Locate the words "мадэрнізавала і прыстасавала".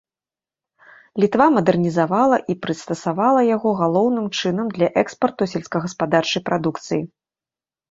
1.57-3.45